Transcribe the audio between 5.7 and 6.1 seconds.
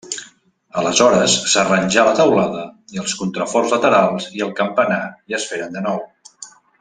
de nou.